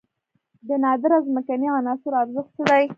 [0.67, 2.83] د نادره ځمکنۍ عناصرو ارزښت څه دی؟